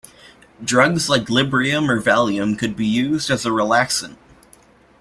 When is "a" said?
3.45-3.49